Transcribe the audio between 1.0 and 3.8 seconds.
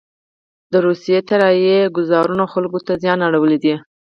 الوتکوهوایي ګوزارونوخلکو ته زیان اړولی دی.